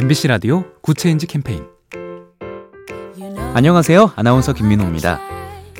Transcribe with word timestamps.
MBC 0.00 0.28
라디오 0.28 0.64
good 0.80 0.98
change 0.98 1.26
캠페인 1.26 1.66
안녕하세요. 3.52 4.12
아나운서 4.16 4.54
김민호입니다. 4.54 5.20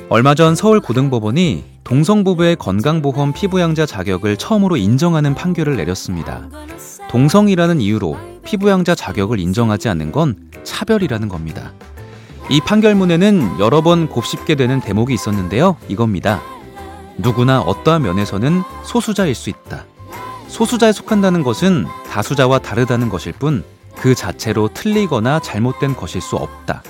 얼마 0.09 0.35
전 0.35 0.53
서울 0.53 0.79
고등법원이 0.79 1.63
동성부부의 1.83 2.57
건강보험 2.57 3.33
피부양자 3.33 3.87
자격을 3.87 4.37
처음으로 4.37 4.77
인정하는 4.77 5.33
판결을 5.33 5.75
내렸습니다. 5.75 6.47
동성이라는 7.09 7.81
이유로 7.81 8.15
피부양자 8.45 8.93
자격을 8.93 9.39
인정하지 9.39 9.89
않는 9.89 10.11
건 10.11 10.51
차별이라는 10.63 11.27
겁니다. 11.27 11.73
이 12.51 12.61
판결문에는 12.61 13.59
여러 13.59 13.81
번 13.81 14.07
곱씹게 14.07 14.53
되는 14.53 14.81
대목이 14.81 15.15
있었는데요. 15.15 15.77
이겁니다. 15.87 16.43
누구나 17.17 17.61
어떠한 17.61 18.03
면에서는 18.03 18.61
소수자일 18.83 19.33
수 19.33 19.49
있다. 19.49 19.85
소수자에 20.47 20.91
속한다는 20.91 21.41
것은 21.41 21.87
다수자와 22.11 22.59
다르다는 22.59 23.09
것일 23.09 23.33
뿐 23.33 23.63
그 24.01 24.15
자체로 24.15 24.67
틀리거나 24.67 25.39
잘못된 25.41 25.95
것일 25.95 26.21
수 26.21 26.35
없다. 26.35 26.81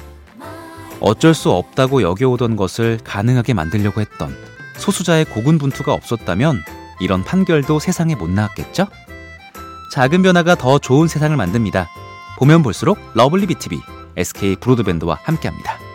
어쩔 1.01 1.33
수 1.33 1.51
없다고 1.51 2.03
여겨오던 2.03 2.55
것을 2.55 2.99
가능하게 3.03 3.53
만들려고 3.53 3.99
했던 3.99 4.33
소수자의 4.77 5.25
고군분투가 5.25 5.91
없었다면 5.91 6.63
이런 7.01 7.25
판결도 7.25 7.79
세상에 7.79 8.15
못 8.15 8.29
나왔겠죠? 8.29 8.87
작은 9.91 10.21
변화가 10.21 10.55
더 10.55 10.79
좋은 10.79 11.09
세상을 11.09 11.35
만듭니다. 11.35 11.89
보면 12.39 12.63
볼수록 12.63 12.97
lovely 13.13 13.45
B 13.47 13.59
tv 13.59 13.81
SK 14.15 14.55
브로드밴드와 14.55 15.19
함께합니다. 15.23 15.90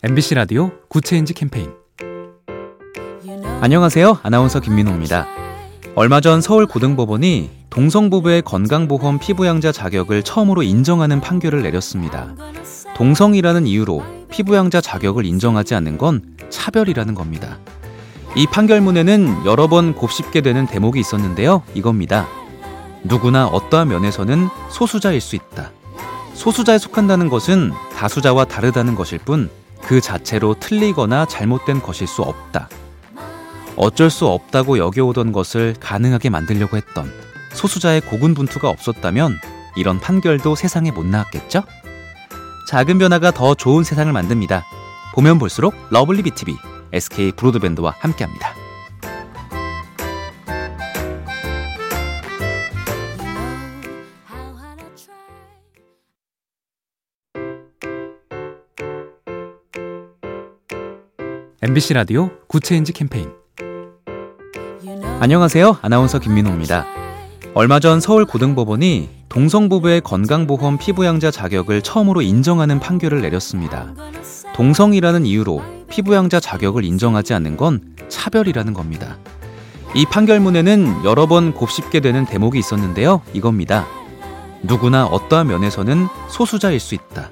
MBC 0.00 0.36
라디오 0.36 0.70
Good 0.88 1.06
Change 1.06 1.34
캠페인 1.34 1.72
안녕하세요. 3.60 4.20
아나운서 4.22 4.60
김민호입니다. 4.60 5.26
얼마 5.96 6.20
전 6.20 6.40
서울 6.40 6.66
고등법원이 6.66 7.50
동성부부의 7.68 8.42
건강보험 8.42 9.18
피부양자 9.18 9.72
자격을 9.72 10.22
처음으로 10.22 10.62
인정하는 10.62 11.20
판결을 11.20 11.62
내렸습니다. 11.62 12.32
동성이라는 12.94 13.66
이유로 13.66 14.04
피부양자 14.30 14.80
자격을 14.80 15.26
인정하지 15.26 15.74
않는 15.74 15.98
건 15.98 16.22
차별이라는 16.48 17.16
겁니다. 17.16 17.58
이 18.36 18.46
판결문에는 18.46 19.46
여러 19.46 19.66
번 19.66 19.96
곱씹게 19.96 20.42
되는 20.42 20.68
대목이 20.68 21.00
있었는데요. 21.00 21.64
이겁니다. 21.74 22.28
누구나 23.02 23.48
어떠한 23.48 23.88
면에서는 23.88 24.48
소수자일 24.70 25.20
수 25.20 25.34
있다. 25.34 25.72
소수자에 26.34 26.78
속한다는 26.78 27.28
것은 27.28 27.72
다수자와 27.96 28.44
다르다는 28.44 28.94
것일 28.94 29.18
뿐 29.18 29.50
그 29.88 30.02
자체로 30.02 30.52
틀리거나 30.52 31.24
잘못된 31.24 31.80
것일 31.80 32.06
수 32.06 32.20
없다. 32.20 32.68
어쩔 33.74 34.10
수 34.10 34.26
없다고 34.26 34.76
여겨오던 34.76 35.32
것을 35.32 35.74
가능하게 35.80 36.28
만들려고 36.28 36.76
했던 36.76 37.10
소수자의 37.54 38.02
고군분투가 38.02 38.68
없었다면 38.68 39.38
이런 39.76 39.98
판결도 39.98 40.56
세상에 40.56 40.90
못 40.90 41.06
나왔겠죠? 41.06 41.62
작은 42.68 42.98
변화가 42.98 43.30
더 43.30 43.54
좋은 43.54 43.82
세상을 43.82 44.12
만듭니다. 44.12 44.66
보면 45.14 45.38
볼수록 45.38 45.74
lovely 45.88 46.22
B 46.22 46.33
tv 46.33 46.54
SK 46.92 47.32
브로드밴드와 47.32 47.94
함께합니다. 47.98 48.67
MBC 61.60 61.94
라디오 61.94 62.30
Good 62.46 62.64
Change 62.64 62.92
캠페인 62.92 63.32
안녕하세요. 65.18 65.78
아나운서 65.82 66.20
김민호입니다. 66.20 66.86
얼마 67.52 67.80
전 67.80 67.98
서울 68.00 68.24
고등법원이 68.26 69.08
동성부부의 69.28 70.02
건강보험 70.02 70.78
피부양자 70.78 71.32
자격을 71.32 71.82
처음으로 71.82 72.22
인정하는 72.22 72.78
판결을 72.78 73.22
내렸습니다. 73.22 73.92
동성이라는 74.54 75.26
이유로 75.26 75.60
피부양자 75.90 76.38
자격을 76.38 76.84
인정하지 76.84 77.34
않는 77.34 77.56
건 77.56 77.80
차별이라는 78.08 78.72
겁니다. 78.72 79.18
이 79.96 80.06
판결문에는 80.06 81.04
여러 81.04 81.26
번 81.26 81.52
곱씹게 81.54 81.98
되는 81.98 82.24
대목이 82.24 82.56
있었는데요. 82.60 83.22
이겁니다. 83.32 83.84
누구나 84.62 85.06
어떠한 85.06 85.48
면에서는 85.48 86.06
소수자일 86.28 86.78
수 86.78 86.94
있다. 86.94 87.30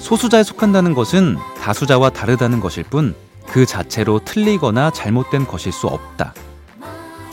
소수자에 0.00 0.42
속한다는 0.42 0.92
것은 0.92 1.38
다수자와 1.62 2.10
다르다는 2.10 2.60
것일 2.60 2.84
뿐 2.84 3.14
그 3.54 3.66
자체로 3.66 4.18
틀리거나 4.18 4.90
잘못된 4.90 5.46
것일 5.46 5.70
수 5.70 5.86
없다. 5.86 6.34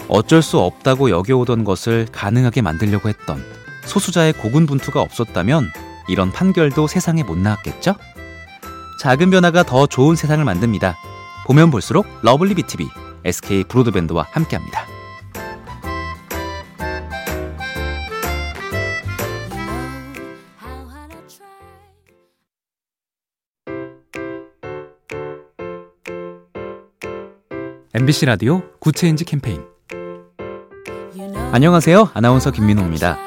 어쩔 0.07 0.43
수 0.43 0.59
없다고 0.59 1.09
여겨오던 1.09 1.63
것을 1.63 2.05
가능하게 2.11 2.61
만들려고 2.61 3.09
했던 3.09 3.43
소수자의 3.85 4.33
고군분투가 4.33 5.01
없었다면 5.01 5.71
이런 6.07 6.31
판결도 6.31 6.85
세상에 6.85 7.23
못 7.23 7.39
나왔겠죠? 7.39 7.95
작은 8.99 9.31
변화가 9.31 9.63
더 9.63 9.87
좋은 9.87 10.15
세상을 10.15 10.45
만듭니다. 10.45 10.95
보면 11.47 11.71
볼수록 11.71 12.05
lovely 12.21 12.53
B 12.53 12.65
tv 12.65 12.87
SK 13.25 13.63
브로드밴드와 13.63 14.27
함께합니다. 14.29 14.90
MBC 27.93 28.25
라디오 28.25 28.61
Good 28.79 28.98
Change 28.98 29.25
캠페인 29.25 29.65
안녕하세요. 31.51 32.11
아나운서 32.13 32.49
김민호입니다. 32.49 33.17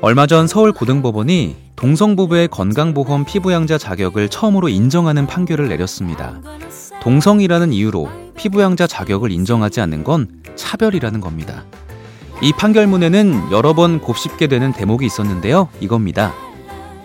얼마 0.00 0.28
전 0.28 0.46
서울 0.46 0.70
고등법원이 0.70 1.56
동성부부의 1.74 2.46
건강보험 2.46 3.24
피부양자 3.24 3.78
자격을 3.78 4.28
처음으로 4.28 4.68
인정하는 4.68 5.26
판결을 5.26 5.68
내렸습니다. 5.68 6.40
동성이라는 7.02 7.72
이유로 7.72 8.08
피부양자 8.36 8.86
자격을 8.86 9.32
인정하지 9.32 9.80
않는 9.80 10.04
건 10.04 10.28
차별이라는 10.54 11.20
겁니다. 11.20 11.64
이 12.42 12.52
판결문에는 12.52 13.50
여러 13.50 13.72
번 13.72 13.98
곱씹게 14.00 14.46
되는 14.46 14.72
대목이 14.72 15.04
있었는데요. 15.04 15.68
이겁니다. 15.80 16.32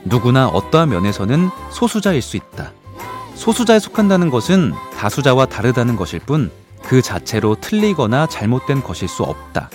누구나 0.06 0.48
어떠한 0.50 0.90
면에서는 0.90 1.50
소수자일 1.72 2.22
수 2.22 2.38
있다. 2.38 2.74
소수자에 3.34 3.80
속한다는 3.80 4.30
것은 4.30 4.74
다수자와 5.00 5.48
다르다는 5.48 5.96
것일 5.96 6.20
뿐 6.20 6.52
그 6.84 7.02
자체로 7.02 7.56
틀리거나 7.56 8.28
잘못된 8.28 8.84
것일 8.84 9.08
수 9.08 9.24
없다. 9.24 9.70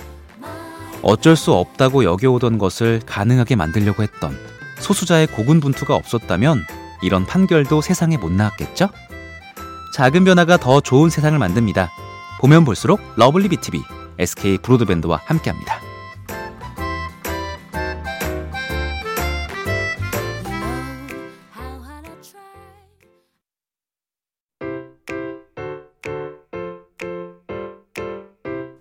어쩔 1.02 1.36
수 1.36 1.52
없다고 1.52 2.04
여겨오던 2.04 2.58
것을 2.58 3.00
가능하게 3.06 3.56
만들려고 3.56 4.02
했던 4.02 4.36
소수자의 4.80 5.28
고군분투가 5.28 5.94
없었다면 5.94 6.64
이런 7.02 7.24
판결도 7.26 7.80
세상에 7.80 8.16
못 8.16 8.32
나왔겠죠? 8.32 8.88
작은 9.94 10.24
변화가 10.24 10.56
더 10.58 10.80
좋은 10.80 11.08
세상을 11.08 11.38
만듭니다. 11.38 11.90
보면 12.40 12.64
볼수록 12.64 13.00
lovely 13.16 13.48
B 13.48 13.60
tv 13.60 13.82
SK 14.18 14.58
브로드밴드와 14.58 15.20
함께합니다. 15.24 15.75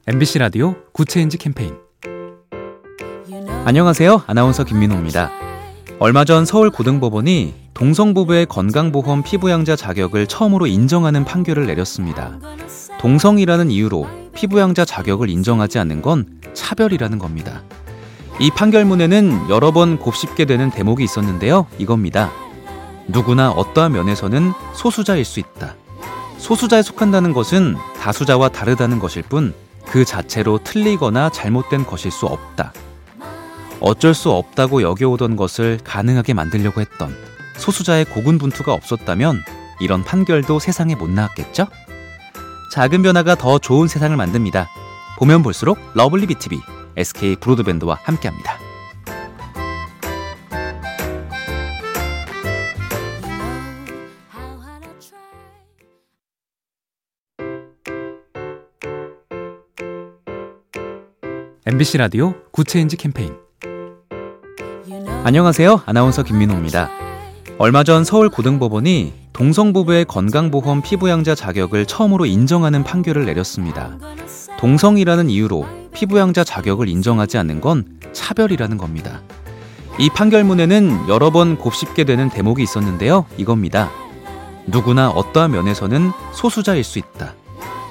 MBC 0.08 0.38
라디오 0.38 0.76
Good 0.92 1.11
Change 1.11 1.40
캠페인 1.40 1.74
안녕하세요. 3.66 4.22
아나운서 4.28 4.64
김민호입니다. 4.64 5.32
얼마 5.98 6.26
전 6.26 6.46
서울 6.46 6.70
고등법원이 6.70 7.56
동성부부의 7.74 8.46
건강보험 8.46 9.24
피부양자 9.24 9.76
자격을 9.76 10.28
처음으로 10.28 10.68
인정하는 10.68 11.26
판결을 11.26 11.66
내렸습니다. 11.66 12.38
동성이라는 13.00 13.72
이유로 13.72 14.08
피부양자 14.36 14.86
자격을 14.86 15.28
인정하지 15.28 15.80
않는 15.80 16.04
건 16.04 16.40
차별이라는 16.54 17.18
겁니다. 17.18 17.64
이 18.40 18.52
판결문에는 18.52 19.50
여러 19.50 19.72
번 19.72 19.98
곱씹게 19.98 20.46
되는 20.46 20.70
대목이 20.70 21.04
있었는데요. 21.04 21.66
이겁니다. 21.80 22.32
누구나 23.08 23.50
어떠한 23.50 23.94
면에서는 23.94 24.52
소수자일 24.76 25.26
수 25.26 25.40
있다. 25.40 25.74
소수자에 26.38 26.84
속한다는 26.84 27.34
것은 27.34 27.76
다수자와 28.00 28.50
다르다는 28.50 29.00
것일 29.00 29.24
뿐 29.24 29.56
그 29.96 30.04
자체로 30.04 30.60
틀리거나 30.62 31.30
잘못된 31.30 31.86
것일 31.86 32.12
수 32.12 32.26
없다. 32.26 32.74
어쩔 33.80 34.14
수 34.14 34.30
없다고 34.30 34.82
여겨오던 34.82 35.38
것을 35.38 35.80
가능하게 35.86 36.34
만들려고 36.34 36.82
했던 36.82 37.16
소수자의 37.56 38.04
고군분투가 38.04 38.74
없었다면 38.74 39.42
이런 39.80 40.04
판결도 40.04 40.60
세상에 40.60 40.96
못 40.96 41.10
나왔겠죠? 41.10 41.68
작은 42.74 43.04
변화가 43.04 43.36
더 43.36 43.58
좋은 43.58 43.88
세상을 43.88 44.18
만듭니다. 44.18 44.68
보면 45.18 45.44
볼수록 45.44 45.80
lovely 45.94 46.28
B 46.28 46.38
tv 46.38 46.60
SK 46.98 47.38
브로드밴드와 47.38 47.98
함께합니다. 48.04 48.65
MBC 61.68 61.98
라디오 61.98 62.36
Good 62.52 62.69
Change 62.69 62.96
캠페인 62.96 63.34
안녕하세요. 65.24 65.82
아나운서 65.88 66.22
김민호입니다. 66.22 66.92
얼마 67.58 67.84
전 67.84 68.04
서울 68.04 68.30
고등법원이 68.30 69.14
동성부부의 69.34 70.06
건강보험 70.06 70.84
피부양자 70.84 71.34
자격을 71.34 71.88
처음으로 71.88 72.28
인정하는 72.28 72.84
판결을 72.84 73.26
내렸습니다. 73.26 73.98
동성이라는 74.60 75.32
이유로 75.32 75.66
피부양자 75.92 76.44
자격을 76.44 76.88
인정하지 76.88 77.40
않는 77.40 77.62
건 77.62 77.98
차별이라는 78.14 78.78
겁니다. 78.78 79.24
이 79.98 80.12
판결문에는 80.12 81.10
여러 81.10 81.32
번 81.32 81.58
곱씹게 81.58 82.04
되는 82.04 82.30
대목이 82.30 82.62
있었는데요. 82.62 83.26
이겁니다. 83.38 83.90
누구나 84.68 85.10
어떠한 85.10 85.50
면에서는 85.50 86.12
소수자일 86.32 86.84
수 86.84 87.00
있다. 87.00 87.34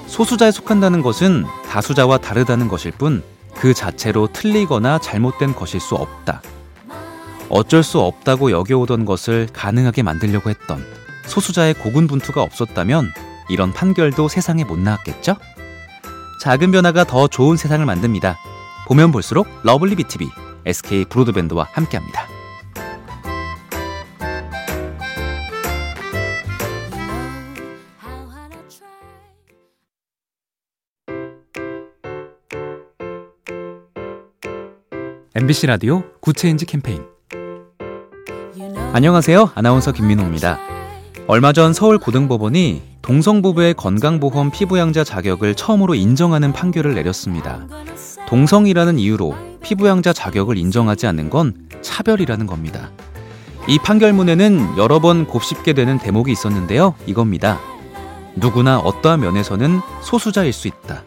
소수자에 0.07 0.51
속한다는 0.51 1.01
것은 1.01 1.43
다수자와 1.67 2.19
다르다는 2.19 2.69
것일 2.69 2.91
뿐 2.91 3.21
그 3.55 3.73
자체로 3.73 4.27
틀리거나 4.31 4.99
잘못된 4.99 5.55
것일 5.55 5.79
수 5.79 5.95
없다. 5.95 6.41
어쩔 7.49 7.83
수 7.83 7.99
없다고 7.99 8.51
여겨오던 8.51 9.05
것을 9.05 9.47
가능하게 9.53 10.03
만들려고 10.03 10.49
했던 10.49 10.83
소수자의 11.25 11.73
고군분투가 11.75 12.41
없었다면 12.41 13.11
이런 13.49 13.71
판결도 13.71 14.27
세상에 14.27 14.63
못 14.63 14.79
나왔겠죠? 14.79 15.35
작은 16.41 16.71
변화가 16.71 17.05
더 17.05 17.27
좋은 17.27 17.57
세상을 17.57 17.85
만듭니다. 17.85 18.37
보면 18.87 19.11
볼수록 19.11 19.47
lovely 19.63 19.95
B 19.95 20.06
tv 20.06 20.29
SK 20.65 21.05
브로드밴드와 21.05 21.67
함께합니다. 21.71 22.34
MBC 35.37 35.67
라디오 35.67 36.01
Good 36.21 36.39
Change 36.39 36.65
캠페인 36.65 37.03
안녕하세요. 38.93 39.51
아나운서 39.53 39.91
김민호입니다. 39.91 40.57
얼마 41.27 41.51
전 41.51 41.73
서울 41.73 41.97
고등법원이 41.97 42.81
동성부부의 43.01 43.73
건강보험 43.73 44.51
피부양자 44.51 45.03
자격을 45.03 45.55
처음으로 45.55 45.93
인정하는 45.93 46.53
판결을 46.53 46.95
내렸습니다. 46.95 47.67
동성이라는 48.29 48.97
이유로 48.97 49.35
피부양자 49.61 50.13
자격을 50.13 50.57
인정하지 50.57 51.05
않는 51.07 51.29
건 51.29 51.67
차별이라는 51.81 52.47
겁니다. 52.47 52.91
이 53.67 53.77
판결문에는 53.77 54.77
여러 54.77 54.99
번 54.99 55.27
곱씹게 55.27 55.73
되는 55.73 55.97
대목이 55.97 56.31
있었는데요. 56.31 56.95
이겁니다. 57.07 57.59
누구나 58.37 58.79
어떠한 58.79 59.19
면에서는 59.19 59.81
소수자일 60.01 60.53
수 60.53 60.69
있다. 60.69 61.03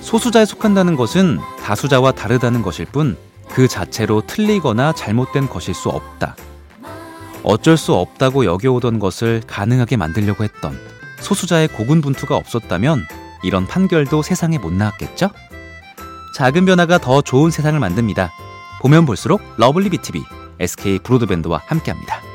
소수자에 0.00 0.44
속한다는 0.44 0.96
것은 0.96 1.38
다수자와 1.62 2.10
다르다는 2.10 2.62
것일 2.62 2.86
뿐 2.86 3.16
그 3.52 3.68
자체로 3.68 4.22
틀리거나 4.26 4.92
잘못된 4.92 5.48
것일 5.48 5.74
수 5.74 5.88
없다. 5.88 6.36
어쩔 7.42 7.76
수 7.76 7.94
없다고 7.94 8.44
여겨오던 8.44 8.98
것을 8.98 9.42
가능하게 9.46 9.96
만들려고 9.96 10.44
했던 10.44 10.78
소수자의 11.20 11.68
고군분투가 11.68 12.36
없었다면 12.36 13.04
이런 13.42 13.66
판결도 13.66 14.22
세상에 14.22 14.58
못 14.58 14.72
나왔겠죠? 14.72 15.30
작은 16.36 16.64
변화가 16.66 16.98
더 16.98 17.22
좋은 17.22 17.50
세상을 17.50 17.78
만듭니다. 17.78 18.30
보면 18.80 19.06
볼수록 19.06 19.40
lovely 19.56 19.90
B 19.90 20.01
tv 20.01 20.22
SK 20.58 21.00
브로드밴드와 21.00 21.62
함께합니다. 21.66 22.29